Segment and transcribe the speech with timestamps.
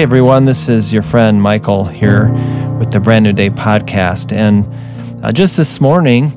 [0.00, 2.32] Hey everyone, this is your friend Michael here
[2.78, 4.32] with the Brand New Day podcast.
[4.32, 4.66] And
[5.22, 6.32] uh, just this morning,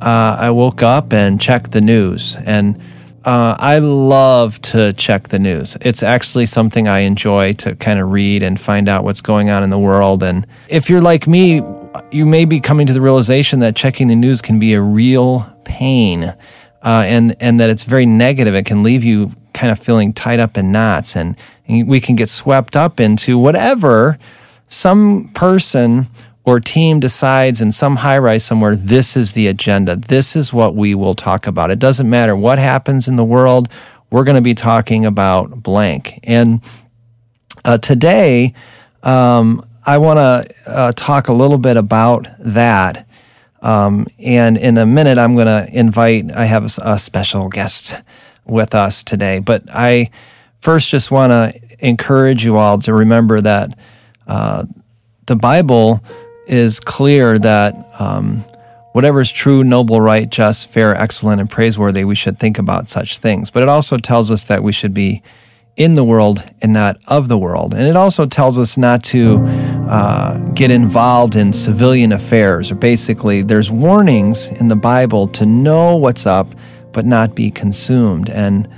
[0.00, 2.36] uh, I woke up and checked the news.
[2.36, 2.80] And
[3.24, 5.76] uh, I love to check the news.
[5.80, 9.64] It's actually something I enjoy to kind of read and find out what's going on
[9.64, 10.22] in the world.
[10.22, 11.60] And if you're like me,
[12.12, 15.52] you may be coming to the realization that checking the news can be a real
[15.64, 16.36] pain.
[16.84, 18.54] Uh, and and that it's very negative.
[18.54, 21.36] It can leave you kind of feeling tied up in knots, and, and
[21.68, 24.18] we can get swept up into whatever
[24.66, 26.06] some person
[26.44, 29.94] or team decides in some high rise somewhere, this is the agenda.
[29.94, 31.70] This is what we will talk about.
[31.70, 33.68] It doesn't matter what happens in the world,
[34.10, 36.20] we're going to be talking about blank.
[36.24, 36.60] And
[37.64, 38.54] uh, today,
[39.02, 43.06] um, I want to uh, talk a little bit about that.
[43.62, 48.02] Um, and in a minute, I'm going to invite, I have a, a special guest
[48.44, 49.38] with us today.
[49.38, 50.10] But I
[50.62, 53.76] first just want to encourage you all to remember that
[54.26, 54.64] uh,
[55.26, 56.00] the Bible
[56.46, 58.38] is clear that um,
[58.92, 63.18] whatever is true, noble, right, just, fair, excellent, and praiseworthy, we should think about such
[63.18, 63.50] things.
[63.50, 65.22] But it also tells us that we should be
[65.76, 67.74] in the world and not of the world.
[67.74, 69.38] And it also tells us not to
[69.88, 75.96] uh, get involved in civilian affairs, or basically, there's warnings in the Bible to know
[75.96, 76.54] what's up
[76.92, 78.28] but not be consumed.
[78.28, 78.68] And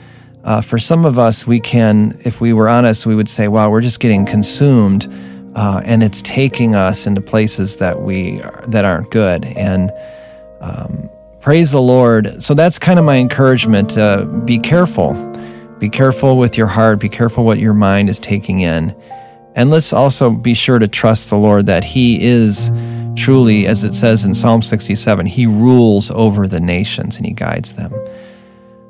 [0.45, 3.71] uh, for some of us, we can, if we were honest, we would say, wow,
[3.71, 5.09] we're just getting consumed.
[5.55, 9.45] Uh, and it's taking us into places that we are, that aren't good.
[9.45, 9.93] And
[10.61, 11.09] um,
[11.41, 12.43] praise the Lord.
[12.43, 13.97] So that's kind of my encouragement.
[13.97, 15.15] Uh, be careful.
[15.79, 17.01] Be careful with your heart.
[17.01, 18.95] Be careful what your mind is taking in.
[19.55, 22.71] And let's also be sure to trust the Lord that He is
[23.17, 27.75] Truly, as it says in Psalm 67, He rules over the nations and He guides
[27.75, 27.93] them.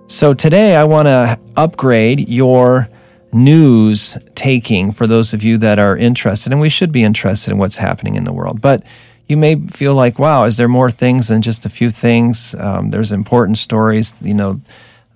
[0.07, 2.89] So today I want to upgrade your
[3.33, 7.59] news taking for those of you that are interested, and we should be interested in
[7.59, 8.61] what's happening in the world.
[8.61, 8.83] But
[9.27, 12.55] you may feel like, wow, is there more things than just a few things?
[12.57, 14.61] Um, there's important stories, you know,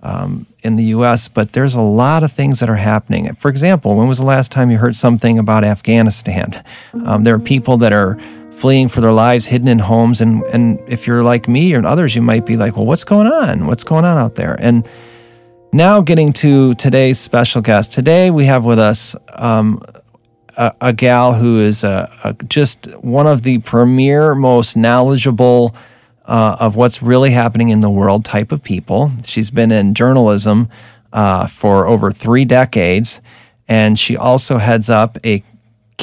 [0.01, 3.31] um, in the U.S., but there's a lot of things that are happening.
[3.35, 6.63] For example, when was the last time you heard something about Afghanistan?
[7.05, 8.17] Um, there are people that are
[8.59, 10.21] fleeing for their lives, hidden in homes.
[10.21, 13.27] And, and if you're like me or others, you might be like, well, what's going
[13.27, 13.67] on?
[13.67, 14.57] What's going on out there?
[14.59, 14.87] And
[15.71, 17.93] now getting to today's special guest.
[17.93, 19.81] Today we have with us um,
[20.57, 25.75] a, a, gal who is a, a, just one of the premier, most knowledgeable
[26.25, 29.11] uh, of what's really happening in the world type of people.
[29.23, 30.69] She's been in journalism
[31.13, 33.21] uh, for over three decades,
[33.67, 35.43] and she also heads up a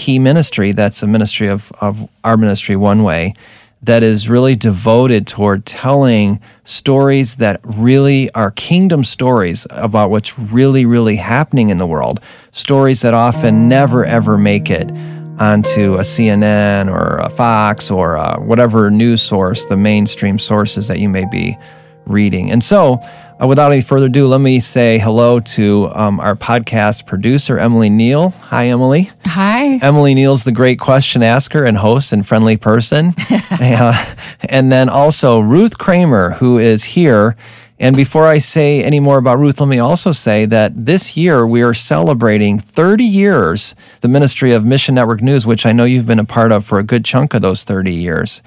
[0.06, 3.34] key ministry that's a ministry of, of our ministry, One Way,
[3.82, 10.86] that is really devoted toward telling stories that really are kingdom stories about what's really,
[10.86, 12.20] really happening in the world.
[12.52, 14.92] Stories that often never, ever make it
[15.40, 21.00] onto a CNN or a Fox or a whatever news source, the mainstream sources that
[21.00, 21.58] you may be
[22.06, 22.52] reading.
[22.52, 23.00] And so,
[23.40, 27.90] uh, without any further ado, let me say hello to um, our podcast producer, Emily
[27.90, 28.30] Neal.
[28.30, 29.10] Hi, Emily.
[29.24, 29.78] Hi.
[29.82, 33.12] Emily Neal's the great question asker and host and friendly person.
[33.50, 34.14] uh,
[34.48, 37.36] and then also Ruth Kramer, who is here.
[37.78, 41.46] And before I say any more about Ruth, let me also say that this year
[41.46, 46.06] we are celebrating 30 years the ministry of Mission Network News, which I know you've
[46.06, 48.40] been a part of for a good chunk of those 30 years.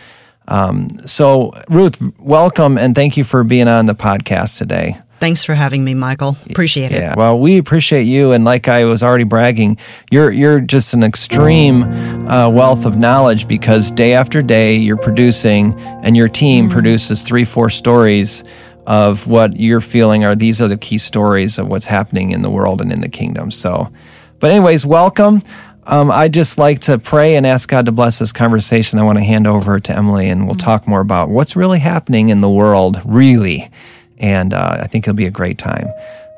[0.50, 4.96] Um, so, Ruth, welcome and thank you for being on the podcast today.
[5.20, 6.38] Thanks for having me, Michael.
[6.50, 7.00] Appreciate it.
[7.00, 7.14] Yeah.
[7.16, 9.78] Well, we appreciate you, and like I was already bragging,
[10.10, 15.78] you're you're just an extreme uh, wealth of knowledge because day after day you're producing,
[16.04, 16.74] and your team mm-hmm.
[16.74, 18.46] produces three, four stories
[18.88, 22.50] of what you're feeling are these are the key stories of what's happening in the
[22.50, 23.52] world and in the kingdom.
[23.52, 23.92] So,
[24.40, 25.42] but anyways, welcome.
[25.89, 29.00] Um, I just like to pray and ask God to bless this conversation.
[29.00, 30.59] I want to hand over to Emily, and we'll mm-hmm.
[30.59, 33.71] talk more about what's really happening in the world, really.
[34.19, 35.88] And uh, I think it'll be a great time.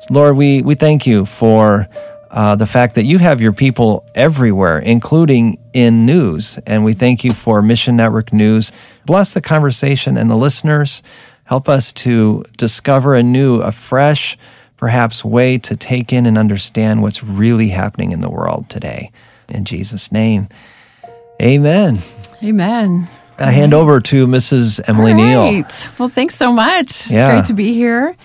[0.00, 1.86] So Lord, we, we thank you for
[2.30, 6.58] uh, the fact that you have your people everywhere, including in news.
[6.66, 8.72] And we thank you for Mission Network News.
[9.04, 11.02] Bless the conversation and the listeners.
[11.44, 14.38] Help us to discover a new, a fresh,
[14.78, 19.12] perhaps way to take in and understand what's really happening in the world today.
[19.48, 20.48] In Jesus' name,
[21.40, 21.98] amen.
[22.42, 23.06] Amen.
[23.38, 24.80] I hand over to Mrs.
[24.88, 25.54] Emily right.
[25.54, 25.64] Neal.
[25.98, 26.82] Well, thanks so much.
[26.82, 27.32] It's yeah.
[27.32, 28.16] great to be here.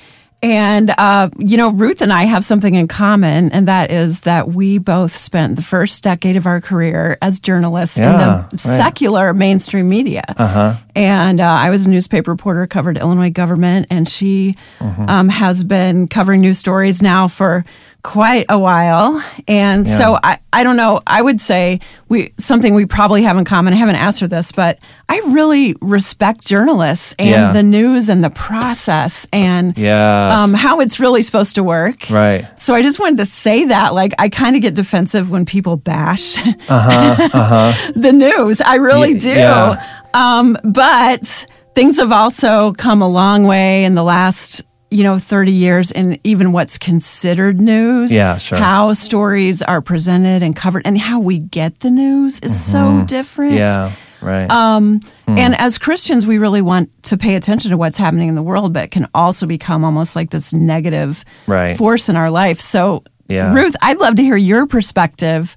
[0.44, 4.50] And, uh, you know, Ruth and I have something in common, and that is that
[4.50, 8.60] we both spent the first decade of our career as journalists yeah, in the right.
[8.60, 10.24] secular mainstream media.
[10.38, 10.75] Uh-huh.
[10.96, 15.06] And uh, I was a newspaper reporter, covered Illinois government, and she uh-huh.
[15.08, 17.66] um, has been covering news stories now for
[18.07, 19.21] quite a while.
[19.50, 19.98] And yeah.
[19.98, 21.01] so I, I don't know.
[21.06, 23.74] I would say we something we probably have in common.
[23.74, 27.51] I haven't asked her this, but I really respect journalists and yeah.
[27.51, 30.33] the news and the process and yes.
[30.33, 32.09] um, how it's really supposed to work.
[32.09, 32.48] Right.
[32.57, 33.94] So I just wanted to say that.
[33.94, 37.92] Like I kind of get defensive when people bash uh-huh, uh-huh.
[37.94, 38.62] the news.
[38.62, 39.31] I really y- do.
[39.31, 39.86] Yeah.
[40.13, 41.45] Um, but
[41.75, 46.19] things have also come a long way in the last you know 30 years in
[46.24, 51.39] even what's considered news yeah sure how stories are presented and covered and how we
[51.39, 53.01] get the news is mm-hmm.
[53.01, 55.38] so different yeah right um, mm.
[55.38, 58.74] and as christians we really want to pay attention to what's happening in the world
[58.74, 61.78] but it can also become almost like this negative right.
[61.78, 63.54] force in our life so yeah.
[63.54, 65.56] ruth i'd love to hear your perspective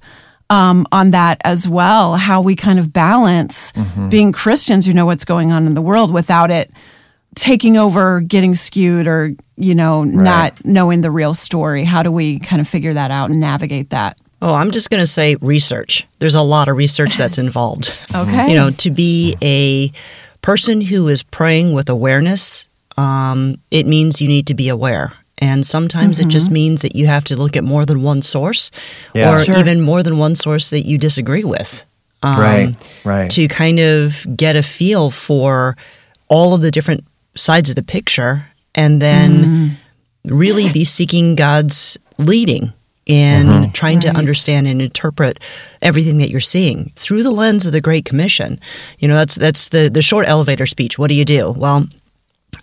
[0.49, 4.09] um, on that as well how we kind of balance mm-hmm.
[4.09, 6.69] being christians who know what's going on in the world without it
[7.35, 10.13] taking over, getting skewed, or you know, right.
[10.13, 11.83] not knowing the real story?
[11.83, 14.17] How do we kind of figure that out and navigate that?
[14.41, 16.07] Oh, I'm just going to say research.
[16.19, 17.95] There's a lot of research that's involved.
[18.13, 18.49] okay.
[18.49, 19.91] You know, to be a
[20.41, 22.67] person who is praying with awareness,
[22.97, 25.13] um, it means you need to be aware.
[25.37, 26.29] And sometimes mm-hmm.
[26.29, 26.53] it just mm-hmm.
[26.53, 28.71] means that you have to look at more than one source
[29.13, 29.57] yeah, or sure.
[29.57, 31.85] even more than one source that you disagree with.
[32.23, 33.31] Um, right, right.
[33.31, 35.75] To kind of get a feel for
[36.27, 37.03] all of the different
[37.35, 39.77] sides of the picture and then mm.
[40.25, 42.73] really be seeking God's leading
[43.05, 43.71] in mm-hmm.
[43.71, 44.13] trying right.
[44.13, 45.39] to understand and interpret
[45.81, 48.59] everything that you're seeing through the lens of the Great Commission.
[48.99, 50.99] You know, that's that's the the short elevator speech.
[50.99, 51.51] What do you do?
[51.51, 51.87] Well,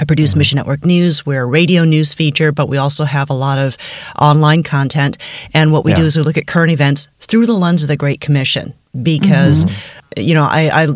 [0.00, 0.38] I produce mm-hmm.
[0.38, 1.26] Mission Network News.
[1.26, 3.76] We're a radio news feature, but we also have a lot of
[4.18, 5.18] online content.
[5.54, 5.96] And what we yeah.
[5.96, 9.64] do is we look at current events through the lens of the Great Commission because,
[9.64, 10.20] mm-hmm.
[10.20, 10.94] you know, I, I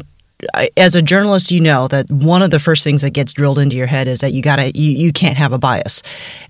[0.77, 3.77] as a journalist, you know that one of the first things that gets drilled into
[3.77, 6.03] your head is that you gotta you, you can't have a bias.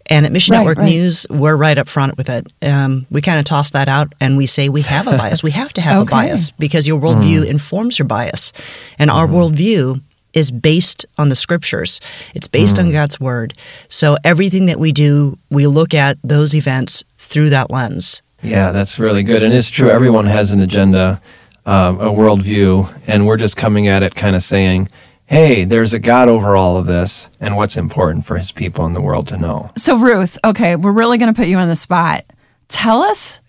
[0.07, 0.87] And at Mission right, Network right.
[0.87, 2.47] News, we're right up front with it.
[2.63, 5.43] Um, we kind of toss that out and we say we have a bias.
[5.43, 6.09] we have to have okay.
[6.09, 7.51] a bias because your worldview mm.
[7.51, 8.53] informs your bias,
[8.99, 9.15] and mm.
[9.15, 9.37] our mm-hmm.
[9.37, 10.03] worldview
[10.33, 12.01] is based on the scriptures.
[12.35, 12.87] It's based mm.
[12.87, 13.55] on God's word.
[13.89, 18.23] So everything that we do, we look at those events through that lens.
[18.43, 19.89] Yeah, that's really good, and it's true.
[19.89, 21.21] Everyone has an agenda
[21.65, 24.89] um, a worldview, and we're just coming at it kind of saying,
[25.27, 28.93] hey, there's a God over all of this, and what's important for his people in
[28.93, 29.71] the world to know.
[29.77, 32.25] So, Ruth, okay, we're really going to put you on the spot.
[32.69, 33.43] Tell us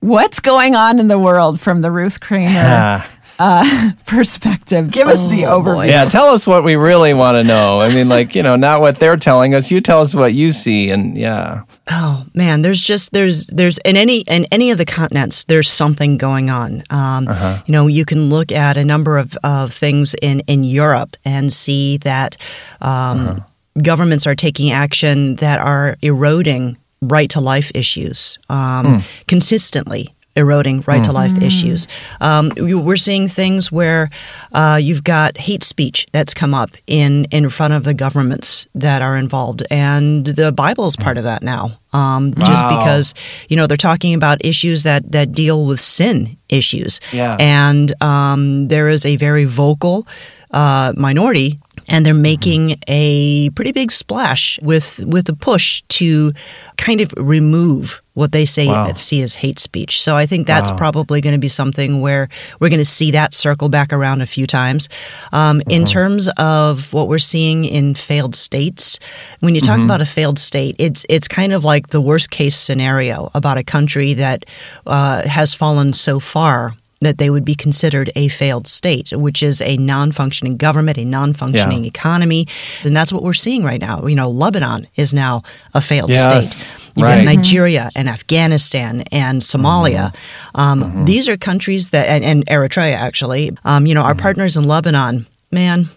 [0.00, 3.04] what's going on in the world from the Ruth Kramer
[3.38, 4.90] uh, perspective.
[4.90, 5.88] Give us oh, the overview.
[5.88, 7.80] Yeah, tell us what we really want to know.
[7.80, 9.70] I mean, like, you know, not what they're telling us.
[9.70, 11.62] You tell us what you see, and yeah.
[11.90, 16.16] Oh man, there's just there's there's in any in any of the continents there's something
[16.16, 16.82] going on.
[16.90, 17.62] Um, uh-huh.
[17.66, 21.52] You know, you can look at a number of, of things in in Europe and
[21.52, 22.36] see that
[22.80, 23.40] um, uh-huh.
[23.82, 29.04] governments are taking action that are eroding right to life issues um, mm.
[29.26, 31.04] consistently eroding right mm.
[31.04, 31.42] to life mm.
[31.42, 31.88] issues.
[32.20, 34.10] Um, we're seeing things where
[34.52, 39.02] uh, you've got hate speech that's come up in in front of the governments that
[39.02, 41.78] are involved, and the Bible is part of that now.
[41.92, 42.44] Um, wow.
[42.44, 43.14] Just because
[43.48, 47.36] you know they're talking about issues that that deal with sin issues, yeah.
[47.38, 50.06] and um, there is a very vocal
[50.50, 56.32] uh, minority and they're making a pretty big splash with with a push to
[56.76, 58.92] kind of remove what they say wow.
[58.92, 60.00] see as hate speech.
[60.00, 60.76] So I think that's wow.
[60.76, 62.28] probably going to be something where
[62.60, 64.88] we're going to see that circle back around a few times.
[65.32, 65.92] Um, In uh-huh.
[65.92, 69.00] terms of what we're seeing in failed states,
[69.40, 69.86] when you talk mm-hmm.
[69.86, 73.64] about a failed state, it's it's kind of like the worst case scenario about a
[73.64, 74.44] country that
[74.86, 76.74] uh, has fallen so far
[77.04, 81.04] that they would be considered a failed state, which is a non functioning government, a
[81.04, 81.88] non functioning yeah.
[81.88, 82.46] economy.
[82.82, 84.06] And that's what we're seeing right now.
[84.06, 85.42] You know, Lebanon is now
[85.74, 86.58] a failed yes.
[86.58, 86.68] state.
[86.96, 87.24] You've right.
[87.24, 90.12] got Nigeria and Afghanistan and Somalia.
[90.12, 90.60] Mm-hmm.
[90.60, 91.04] Um, mm-hmm.
[91.04, 94.20] These are countries that, and, and Eritrea actually, um, you know, our mm-hmm.
[94.20, 95.88] partners in Lebanon, man,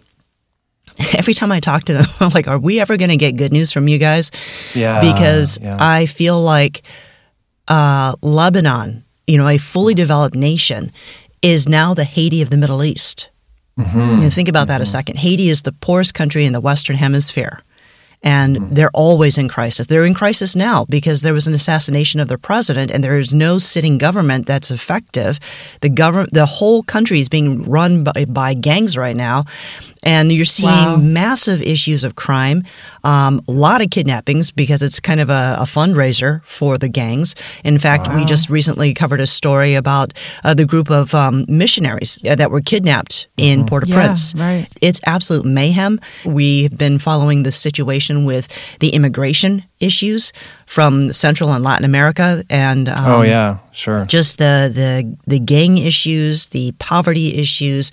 [1.13, 3.51] every time I talk to them, I'm like, are we ever going to get good
[3.51, 4.31] news from you guys?
[4.73, 5.01] Yeah.
[5.01, 5.77] Because yeah.
[5.79, 6.81] I feel like
[7.67, 10.91] uh, Lebanon you know, a fully developed nation
[11.41, 13.29] is now the Haiti of the Middle East.
[13.77, 14.27] Mm-hmm.
[14.29, 14.83] think about that mm-hmm.
[14.83, 15.17] a second.
[15.17, 17.61] Haiti is the poorest country in the Western Hemisphere.
[18.23, 18.73] And mm-hmm.
[18.73, 19.85] they're always in crisis.
[19.85, 23.35] They're in crisis now because there was an assassination of their president, and there is
[23.35, 25.39] no sitting government that's effective.
[25.81, 29.45] The government, the whole country is being run by, by gangs right now,
[30.07, 30.95] and you're seeing wow.
[30.95, 32.63] massive issues of crime,
[33.03, 37.35] um, a lot of kidnappings because it's kind of a, a fundraiser for the gangs.
[37.65, 38.15] In fact, wow.
[38.15, 40.13] we just recently covered a story about
[40.45, 43.67] uh, the group of um, missionaries that were kidnapped in mm-hmm.
[43.67, 44.33] Port-au-Prince.
[44.33, 44.67] Yeah, right.
[44.81, 45.99] It's absolute mayhem.
[46.23, 48.47] We've been following the situation with
[48.79, 50.31] the immigration issues
[50.65, 55.77] from Central and Latin America, and um, oh yeah, sure, just the the the gang
[55.77, 57.91] issues, the poverty issues,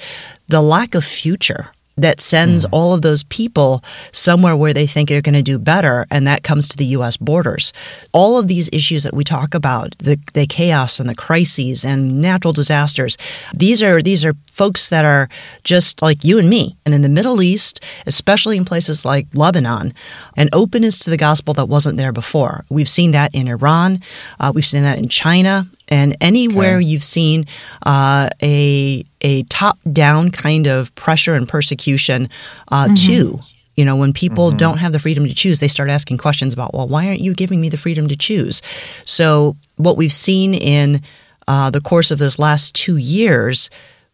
[0.48, 2.68] the lack of future that sends mm.
[2.72, 3.82] all of those people
[4.12, 7.16] somewhere where they think they're going to do better, and that comes to the U.S.
[7.16, 7.72] borders.
[8.12, 12.20] All of these issues that we talk about, the, the chaos and the crises and
[12.20, 13.16] natural disasters,
[13.52, 15.28] these are these are folks that are
[15.64, 16.76] just like you and me.
[16.84, 19.92] And in the Middle East, especially in places like Lebanon,
[20.36, 22.64] an openness to the gospel that wasn't there before.
[22.68, 24.00] We've seen that in Iran,
[24.38, 26.84] uh, we've seen that in China, and anywhere okay.
[26.84, 27.46] you've seen
[27.84, 32.28] uh, a a top down kind of pressure and persecution
[32.68, 32.94] uh, mm-hmm.
[32.94, 33.40] too.
[33.76, 34.58] You know, when people mm-hmm.
[34.58, 37.34] don't have the freedom to choose, they start asking questions about, well, why aren't you
[37.34, 38.62] giving me the freedom to choose?
[39.04, 41.02] So, what we've seen in
[41.48, 43.70] uh, the course of this last two years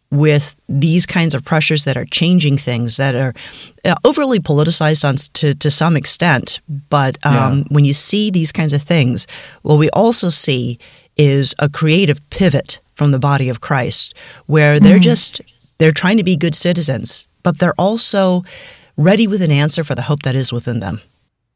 [0.09, 3.33] with these kinds of pressures that are changing things that are
[3.85, 6.59] uh, overly politicized on to, to some extent.
[6.89, 7.63] But um, yeah.
[7.69, 9.25] when you see these kinds of things,
[9.61, 10.79] what we also see
[11.17, 14.13] is a creative pivot from the body of Christ
[14.45, 15.03] where they're mm.
[15.03, 15.41] just
[15.77, 18.43] they're trying to be good citizens, but they're also
[18.97, 21.01] ready with an answer for the hope that is within them.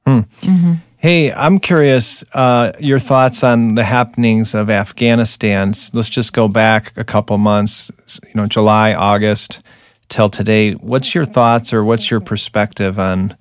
[0.06, 0.20] Hmm.
[0.42, 0.74] Mm-hmm.
[0.98, 5.74] Hey, I'm curious uh, your thoughts on the happenings of Afghanistan.
[5.94, 7.92] Let's just go back a couple months,
[8.24, 9.62] you know, July, August
[10.10, 10.74] till today.
[10.74, 13.38] What's your thoughts or what's your perspective on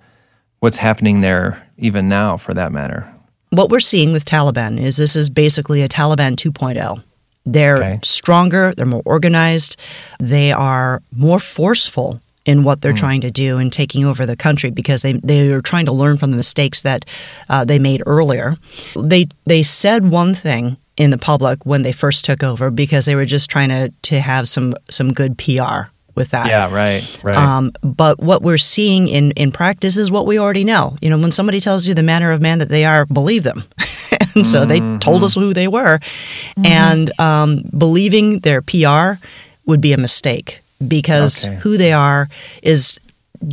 [0.61, 3.13] what's happening there, even now, for that matter?
[3.56, 7.02] What we're seeing with Taliban is this is basically a Taliban 2.0.
[7.46, 8.00] They're okay.
[8.02, 9.76] stronger, they're more organized,
[10.18, 12.99] they are more forceful in what they're mm.
[12.99, 16.16] trying to do and taking over the country because they they are trying to learn
[16.16, 17.04] from the mistakes that
[17.49, 18.56] uh, they made earlier.
[18.96, 23.14] They they said one thing in the public when they first took over because they
[23.14, 26.49] were just trying to to have some some good PR with that.
[26.49, 27.37] Yeah, right, right.
[27.37, 30.97] Um, but what we're seeing in, in practice is what we already know.
[31.00, 33.64] You know, when somebody tells you the manner of man that they are, believe them.
[34.35, 34.92] and so mm-hmm.
[34.92, 35.99] they told us who they were.
[35.99, 36.66] Mm-hmm.
[36.66, 39.21] And um, believing their PR
[39.66, 41.56] would be a mistake because okay.
[41.56, 42.28] who they are
[42.62, 42.99] is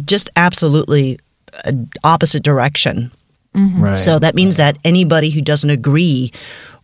[0.05, 1.19] just absolutely
[2.03, 3.11] opposite direction.
[3.55, 3.83] Mm-hmm.
[3.83, 4.73] Right, so that means right.
[4.75, 6.31] that anybody who doesn't agree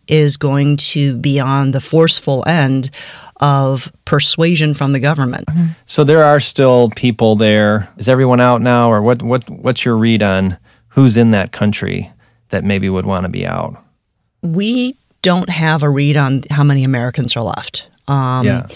[0.06, 2.90] is going to be on the forceful end
[3.40, 5.48] of persuasion from the government.
[5.86, 7.88] So there are still people there.
[7.96, 9.22] Is everyone out now, or what?
[9.22, 9.48] What?
[9.48, 12.10] What's your read on who's in that country
[12.48, 13.76] that maybe would want to be out?
[14.42, 17.88] We don't have a read on how many Americans are left.
[18.06, 18.66] Um, yeah.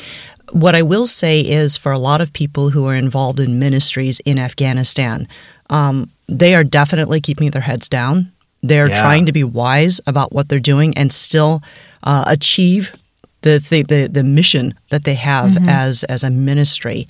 [0.50, 4.20] What I will say is, for a lot of people who are involved in ministries
[4.20, 5.26] in Afghanistan,
[5.70, 8.32] um, they are definitely keeping their heads down.
[8.62, 9.00] They're yeah.
[9.00, 11.62] trying to be wise about what they're doing and still
[12.02, 12.92] uh, achieve
[13.42, 15.68] the, the, the the mission that they have mm-hmm.
[15.68, 17.06] as as a ministry.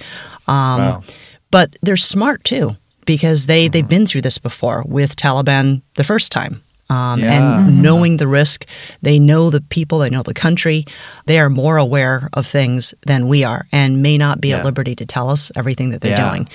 [0.48, 1.04] Um, wow.
[1.50, 3.72] But they're smart too because they mm-hmm.
[3.72, 6.62] they've been through this before with Taliban the first time.
[6.90, 7.32] Um, yeah.
[7.32, 7.82] And mm-hmm.
[7.82, 8.66] knowing the risk,
[9.00, 10.84] they know the people, they know the country.
[11.24, 14.58] They are more aware of things than we are, and may not be yeah.
[14.58, 16.28] at liberty to tell us everything that they're yeah.
[16.28, 16.48] doing,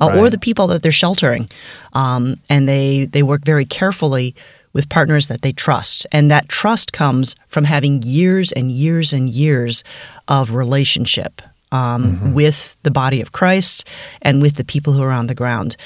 [0.00, 0.18] uh, right.
[0.18, 1.48] or the people that they're sheltering.
[1.92, 4.34] Um, and they they work very carefully
[4.74, 6.06] with partners that they trust.
[6.12, 9.82] And that trust comes from having years and years and years
[10.28, 11.40] of relationship
[11.72, 12.34] um, mm-hmm.
[12.34, 13.88] with the body of Christ
[14.20, 15.76] and with the people who are on the ground.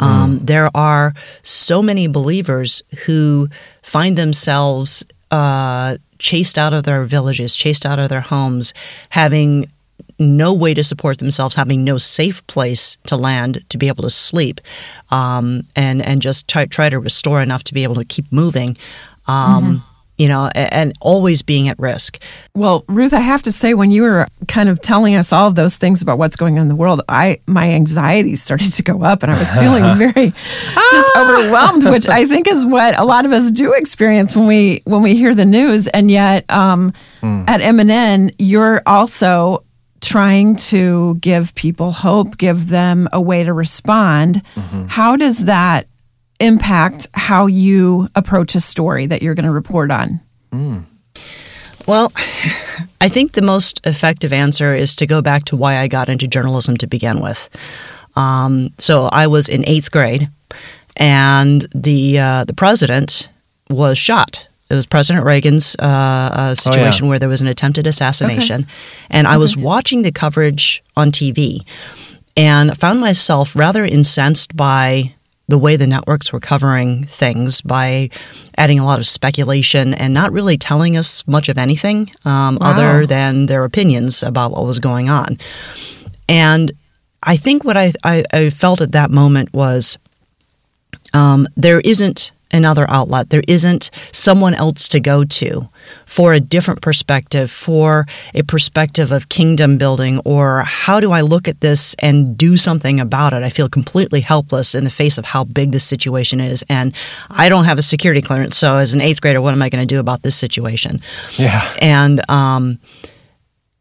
[0.00, 0.46] Um, mm.
[0.46, 3.48] There are so many believers who
[3.82, 8.72] find themselves uh, chased out of their villages, chased out of their homes,
[9.10, 9.70] having
[10.18, 14.10] no way to support themselves, having no safe place to land to be able to
[14.10, 14.60] sleep,
[15.10, 18.76] um, and and just try, try to restore enough to be able to keep moving.
[19.26, 19.90] Um, mm-hmm.
[20.16, 22.22] You know, and always being at risk.
[22.54, 25.56] Well, Ruth, I have to say, when you were kind of telling us all of
[25.56, 29.02] those things about what's going on in the world, I my anxiety started to go
[29.02, 33.24] up, and I was feeling very just overwhelmed, which I think is what a lot
[33.24, 35.88] of us do experience when we when we hear the news.
[35.88, 37.50] And yet, um, mm.
[37.50, 39.64] at MNN, you're also
[40.04, 44.42] trying to give people hope, give them a way to respond.
[44.54, 44.86] Mm-hmm.
[44.86, 45.86] How does that
[46.40, 50.20] impact how you approach a story that you're going to report on?
[50.52, 50.84] Mm.
[51.86, 52.12] Well,
[53.00, 56.26] I think the most effective answer is to go back to why I got into
[56.26, 57.48] journalism to begin with.
[58.16, 60.28] Um, so I was in eighth grade,
[60.96, 63.28] and the uh, the president
[63.68, 67.10] was shot it was President Reagan's uh, uh, situation oh, yeah.
[67.10, 68.70] where there was an attempted assassination, okay.
[69.10, 71.60] and I was watching the coverage on TV,
[72.36, 75.14] and found myself rather incensed by
[75.46, 78.08] the way the networks were covering things by
[78.56, 82.70] adding a lot of speculation and not really telling us much of anything um, wow.
[82.70, 85.38] other than their opinions about what was going on.
[86.28, 86.72] And
[87.22, 89.98] I think what I, I, I felt at that moment was
[91.12, 93.30] um, there isn't another outlet.
[93.30, 95.68] There isn't someone else to go to
[96.06, 101.48] for a different perspective, for a perspective of kingdom building, or how do I look
[101.48, 103.42] at this and do something about it?
[103.42, 106.64] I feel completely helpless in the face of how big this situation is.
[106.68, 106.94] And
[107.28, 108.56] I don't have a security clearance.
[108.56, 111.00] So, as an eighth grader, what am I going to do about this situation?
[111.36, 111.60] Yeah.
[111.80, 112.78] And, um,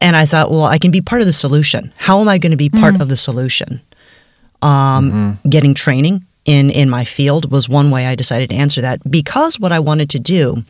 [0.02, 1.94] and I thought, well, I can be part of the solution.
[1.98, 3.02] How am I going to be part mm.
[3.02, 3.82] of the solution?
[4.62, 5.50] Um, mm-hmm.
[5.50, 9.60] Getting training, in in my field was one way I decided to answer that because
[9.60, 10.64] what I wanted to do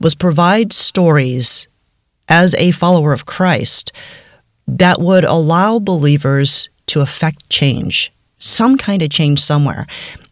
[0.00, 1.68] was provide stories
[2.28, 3.92] as a follower of Christ
[4.66, 9.86] that would allow believers to affect change, some kind of change somewhere.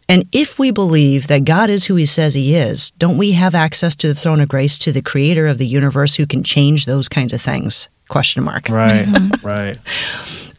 [0.09, 3.53] And if we believe that God is who he says he is, don't we have
[3.53, 6.85] access to the throne of grace to the creator of the universe who can change
[6.85, 7.89] those kinds of things?
[8.07, 8.69] Question mark.
[8.69, 9.05] Right,
[9.43, 9.43] right.
[9.43, 9.77] right.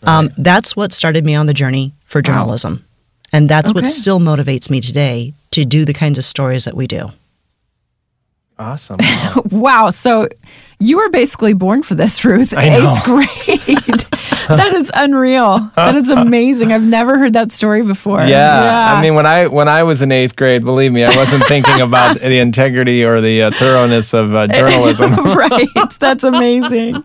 [0.02, 2.74] Um, that's what started me on the journey for journalism.
[2.74, 2.87] Wow.
[3.32, 3.78] And that's okay.
[3.78, 7.10] what still motivates me today to do the kinds of stories that we do.
[8.58, 8.96] Awesome.
[8.98, 9.42] Wow.
[9.50, 9.90] wow.
[9.90, 10.28] So
[10.80, 12.52] you were basically born for this, Ruth.
[12.56, 13.28] Eighth grade.
[14.48, 15.70] that is unreal.
[15.76, 16.72] That is amazing.
[16.72, 18.18] I've never heard that story before.
[18.20, 18.28] Yeah.
[18.28, 18.94] yeah.
[18.94, 21.80] I mean, when I when I was in eighth grade, believe me, I wasn't thinking
[21.80, 25.12] about the integrity or the uh, thoroughness of uh, journalism.
[25.12, 25.68] right.
[26.00, 27.04] That's amazing.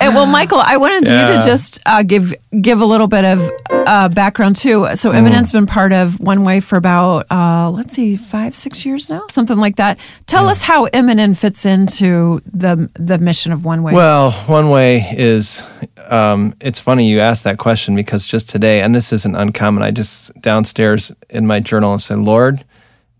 [0.00, 1.28] And well, Michael, I wanted yeah.
[1.28, 4.88] you to just uh, give give a little bit of uh, background too.
[4.94, 5.52] So, MNN's mm.
[5.52, 9.58] been part of One Way for about uh, let's see, five, six years now, something
[9.58, 9.98] like that.
[10.26, 10.52] Tell yeah.
[10.52, 13.92] us how Imminent fits into the the mission of One Way.
[13.92, 15.62] Well, One Way is.
[16.08, 19.82] Um, it's funny you asked that question because just today, and this isn't uncommon.
[19.82, 22.64] I just downstairs in my journal and said, Lord,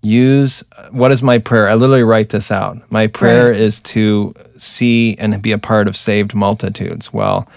[0.02, 1.68] use what is my prayer?
[1.68, 2.78] I literally write this out.
[2.90, 3.60] My prayer right.
[3.60, 7.12] is to see and be a part of saved multitudes.
[7.12, 7.48] Well,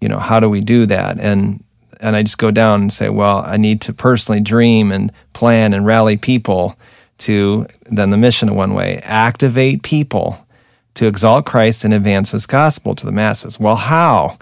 [0.00, 1.18] you know, how do we do that?
[1.18, 1.62] And
[2.00, 5.74] and I just go down and say, well, I need to personally dream and plan
[5.74, 6.76] and rally people
[7.18, 10.46] to then the mission of one way, activate people
[10.94, 13.60] to exalt Christ and advance his gospel to the masses.
[13.60, 14.38] Well, how?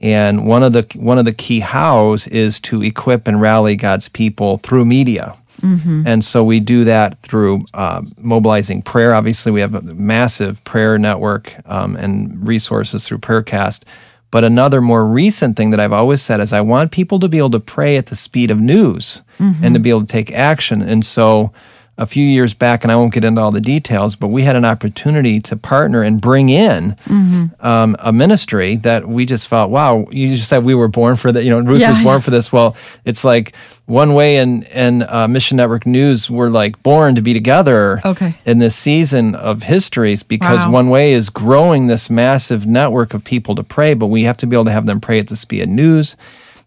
[0.00, 4.08] And one of the one of the key hows is to equip and rally God's
[4.08, 5.34] people through media.
[5.60, 6.06] Mm-hmm.
[6.06, 9.14] And so we do that through uh, mobilizing prayer.
[9.14, 13.84] Obviously, we have a massive prayer network um, and resources through Prayercast.
[14.30, 17.38] But another more recent thing that I've always said is I want people to be
[17.38, 19.64] able to pray at the speed of news mm-hmm.
[19.64, 20.82] and to be able to take action.
[20.82, 21.52] And so
[21.96, 24.56] a few years back, and I won't get into all the details, but we had
[24.56, 27.44] an opportunity to partner and bring in mm-hmm.
[27.64, 31.30] um, a ministry that we just felt, wow, you just said we were born for
[31.30, 31.44] that.
[31.44, 32.20] You know, Ruth yeah, was born yeah.
[32.20, 32.52] for this.
[32.52, 33.54] Well, it's like
[33.86, 38.38] One Way and and uh, Mission Network News were like born to be together okay.
[38.44, 40.72] in this season of histories because wow.
[40.72, 44.48] One Way is growing this massive network of people to pray, but we have to
[44.48, 46.16] be able to have them pray at the speed of news,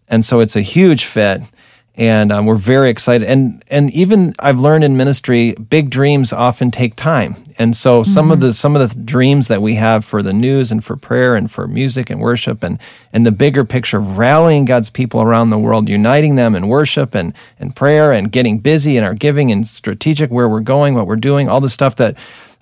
[0.08, 1.52] and so it's a huge fit
[1.98, 3.28] and um, we're very excited.
[3.28, 7.34] And and even I've learned in ministry, big dreams often take time.
[7.58, 8.32] And so some mm-hmm.
[8.32, 11.34] of the some of the dreams that we have for the news and for prayer
[11.34, 12.78] and for music and worship and
[13.12, 17.16] and the bigger picture of rallying God's people around the world, uniting them in worship
[17.16, 21.08] and and prayer and getting busy in our giving and strategic where we're going, what
[21.08, 22.16] we're doing, all the stuff that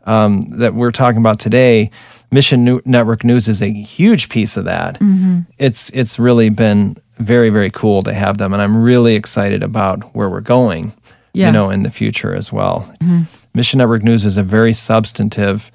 [0.06, 1.90] um, that we're talking about today.
[2.30, 4.94] Mission Network News is a huge piece of that.
[4.96, 5.40] Mm-hmm.
[5.58, 10.02] It's it's really been very very cool to have them and i'm really excited about
[10.14, 10.92] where we're going
[11.32, 11.46] yeah.
[11.46, 13.22] you know in the future as well mm-hmm.
[13.54, 15.70] mission network news is a very substantive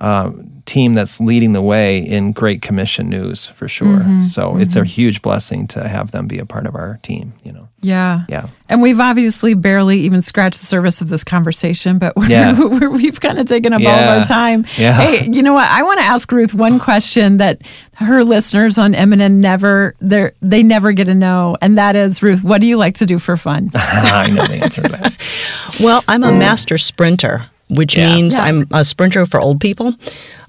[0.00, 0.30] uh,
[0.72, 4.22] team that's leading the way in great commission news for sure mm-hmm.
[4.22, 4.60] so mm-hmm.
[4.60, 7.68] it's a huge blessing to have them be a part of our team you know
[7.82, 8.24] yeah.
[8.28, 8.48] Yeah.
[8.68, 12.54] And we've obviously barely even scratched the surface of this conversation, but we yeah.
[12.54, 13.90] have kind of taken up yeah.
[13.90, 14.64] all of our time.
[14.78, 14.92] Yeah.
[14.92, 15.68] Hey, you know what?
[15.68, 17.60] I want to ask Ruth one question that
[17.96, 22.60] her listeners on MNN never they never get to know, and that is Ruth, what
[22.60, 23.68] do you like to do for fun?
[23.74, 25.76] I know the answer to that.
[25.80, 28.14] well, I'm a master sprinter, which yeah.
[28.14, 29.92] means I'm a sprinter for old people.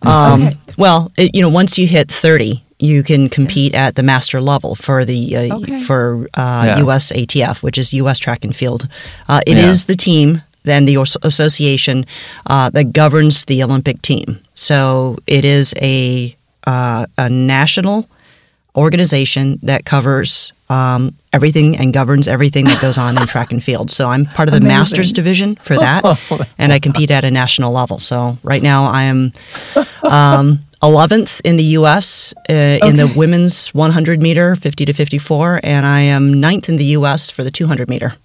[0.03, 0.57] Um, okay.
[0.77, 4.75] Well, it, you know, once you hit 30, you can compete at the master level
[4.75, 5.81] for the uh, okay.
[5.81, 6.79] for uh, yeah.
[6.79, 8.19] USATF, which is U.S.
[8.19, 8.87] Track and Field.
[9.29, 9.69] Uh, it yeah.
[9.69, 12.05] is the team, then the association
[12.47, 14.39] uh, that governs the Olympic team.
[14.53, 16.35] So it is a
[16.65, 18.09] uh, a national
[18.75, 23.91] organization that covers um, everything and governs everything that goes on in track and field.
[23.91, 24.77] So I'm part of the Amazing.
[24.77, 26.03] masters division for that,
[26.57, 27.99] and I compete at a national level.
[27.99, 29.31] So right now I am
[30.03, 32.33] um, 11th in the U.S.
[32.49, 32.79] Uh, okay.
[32.89, 37.29] in the women's 100 meter, 50 to 54, and I am ninth in the U.S.
[37.29, 38.15] for the 200 meter.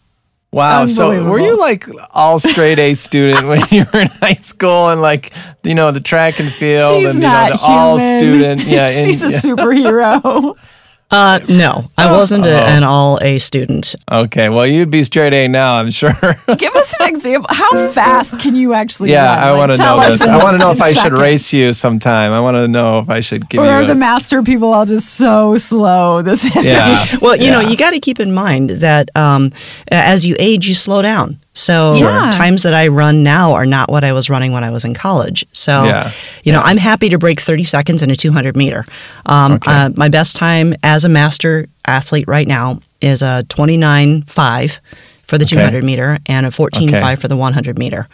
[0.51, 0.87] Wow.
[0.87, 5.03] So were you like all straight A student when you were in high school and
[5.03, 5.33] like,
[5.63, 7.77] you know, the track and field She's and, you know, the human.
[7.77, 8.63] all student?
[8.65, 8.89] Yeah.
[9.05, 10.57] She's a superhero.
[11.11, 12.67] Uh, no, I oh, wasn't a, oh.
[12.67, 13.95] an all A student.
[14.13, 16.13] Okay, well, you'd be straight A now, I'm sure.
[16.59, 17.49] Give us an example.
[17.49, 19.13] How fast can you actually?
[19.13, 19.39] Yeah, run?
[19.39, 20.23] I like, want to know this.
[20.23, 22.33] I want to know if I should race you sometime.
[22.33, 23.71] I want to know if I should give or you.
[23.71, 26.23] Or are the master people all just so slow?
[26.29, 27.07] This is yeah.
[27.23, 27.51] well, you yeah.
[27.53, 29.51] know, you got to keep in mind that um,
[29.91, 31.39] as you age, you slow down.
[31.59, 31.93] So
[32.31, 34.95] times that I run now are not what I was running when I was in
[34.95, 35.45] college.
[35.53, 36.13] So, yeah.
[36.45, 36.67] you know, yeah.
[36.67, 38.87] I'm happy to break 30 seconds in a 200 meter.
[39.27, 39.71] Um, okay.
[39.71, 44.79] uh, my best time as a master athlete right now is a 29.5
[45.25, 45.57] for the okay.
[45.57, 47.17] 200 meter and a 14.5 okay.
[47.17, 48.09] for the 100 meter.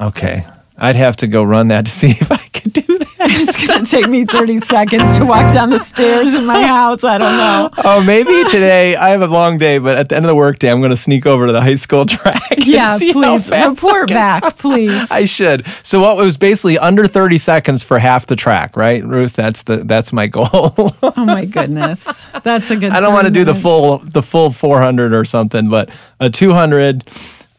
[0.00, 0.42] Okay.
[0.76, 3.11] I'd have to go run that to see if I could do that.
[3.24, 7.04] It's going to take me 30 seconds to walk down the stairs in my house.
[7.04, 7.70] I don't know.
[7.84, 10.70] Oh, maybe today I have a long day, but at the end of the workday,
[10.70, 12.40] I'm going to sneak over to the high school track.
[12.58, 15.10] Yeah, please report back, please.
[15.10, 15.66] I should.
[15.82, 19.34] So what was basically under 30 seconds for half the track, right, Ruth?
[19.34, 20.48] That's the that's my goal.
[21.02, 22.92] oh my goodness, that's a good.
[22.92, 27.04] I don't want to do the full the full 400 or something, but a 200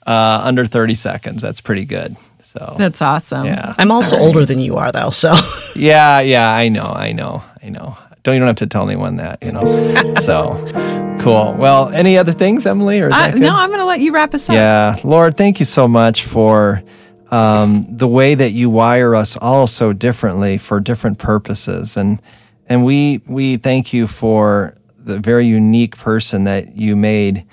[0.06, 1.42] uh, under 30 seconds.
[1.42, 2.16] That's pretty good.
[2.42, 3.46] So that's awesome.
[3.48, 4.26] Yeah, I'm also right.
[4.26, 5.10] older than you are, though.
[5.10, 5.34] So
[5.76, 7.98] yeah, yeah, I know, I know, I know.
[8.22, 10.14] Don't you don't have to tell anyone that, you know.
[10.22, 10.54] so
[11.20, 11.56] cool.
[11.58, 13.02] Well, any other things, Emily?
[13.02, 14.54] Or uh, no, I'm going to let you wrap us up.
[14.54, 16.84] Yeah, Lord, thank you so much for.
[17.32, 22.22] Um, the way that you wire us all so differently for different purposes, and
[22.68, 27.44] and we we thank you for the very unique person that you made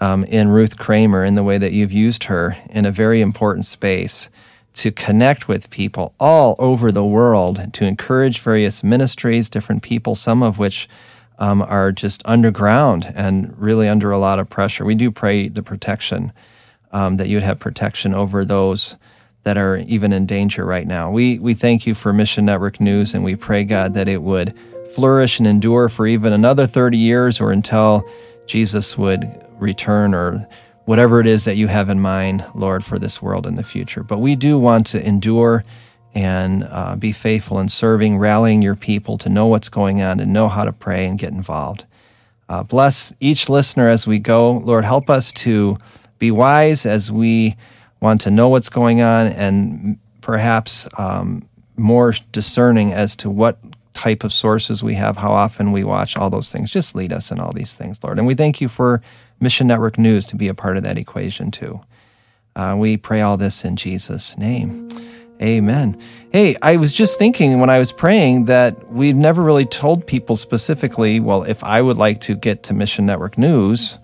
[0.00, 3.64] um, in Ruth Kramer in the way that you've used her in a very important
[3.66, 4.30] space
[4.74, 10.42] to connect with people all over the world, to encourage various ministries, different people, some
[10.42, 10.86] of which
[11.38, 14.84] um, are just underground and really under a lot of pressure.
[14.84, 16.32] We do pray the protection,
[16.92, 18.96] um, that you'd have protection over those
[19.44, 21.10] that are even in danger right now.
[21.10, 24.54] We, we thank you for Mission Network News and we pray, God, that it would
[24.94, 28.06] flourish and endure for even another 30 years or until
[28.46, 30.46] Jesus would return or
[30.84, 34.02] whatever it is that you have in mind, Lord, for this world in the future.
[34.02, 35.64] But we do want to endure
[36.14, 40.32] and uh, be faithful in serving, rallying your people to know what's going on and
[40.32, 41.84] know how to pray and get involved.
[42.48, 44.52] Uh, bless each listener as we go.
[44.52, 45.76] Lord, help us to
[46.18, 47.56] be wise as we
[48.00, 53.58] want to know what's going on and perhaps um, more discerning as to what
[53.92, 56.70] type of sources we have, how often we watch, all those things.
[56.70, 58.18] Just lead us in all these things, Lord.
[58.18, 59.02] And we thank you for
[59.40, 61.80] Mission Network News to be a part of that equation too.
[62.54, 64.88] Uh, we pray all this in Jesus' name.
[65.42, 66.00] Amen.
[66.32, 70.36] Hey, I was just thinking when I was praying that we've never really told people
[70.36, 73.98] specifically, well, if I would like to get to Mission Network News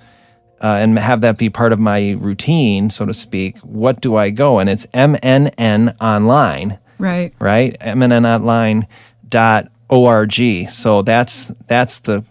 [0.60, 4.28] uh, and have that be part of my routine, so to speak, what do I
[4.28, 4.58] go?
[4.58, 6.78] And it's MNN Online.
[6.98, 7.32] Right.
[7.38, 7.78] Right?
[7.80, 10.68] MNNonline.org.
[10.68, 12.24] So that's that's the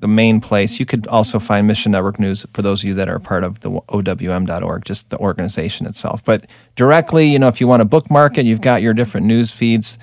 [0.00, 0.78] the main place.
[0.78, 3.60] You could also find Mission Network News for those of you that are part of
[3.60, 6.24] the OWM.org, just the organization itself.
[6.24, 9.50] But directly, you know, if you want to bookmark it, you've got your different news
[9.50, 9.98] feeds,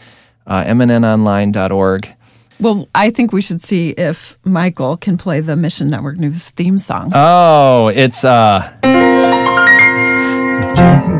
[0.48, 2.16] uh, mnnonline.org.
[2.60, 6.78] Well, I think we should see if Michael can play the Mission Network News theme
[6.78, 7.12] song.
[7.14, 8.72] Oh, it's uh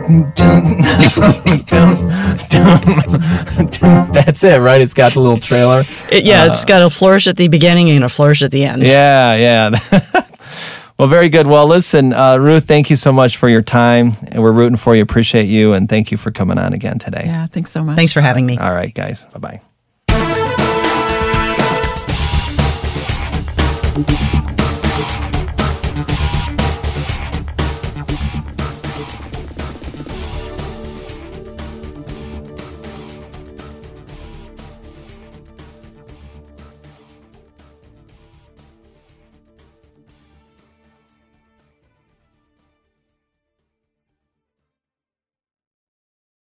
[4.14, 4.82] That's it, right?
[4.82, 5.84] It's got the little trailer.
[6.12, 8.66] It, yeah, uh, it's got a flourish at the beginning and a flourish at the
[8.66, 8.84] end.
[8.84, 9.72] Yeah, yeah.
[11.00, 11.48] well, very good.
[11.48, 14.12] Well, listen, uh, Ruth, thank you so much for your time.
[14.28, 17.24] And We're rooting for you, appreciate you, and thank you for coming on again today.
[17.26, 17.96] Yeah, thanks so much.
[17.96, 18.58] Thanks for having me.
[18.58, 19.26] All right, guys.
[19.34, 19.60] Bye bye.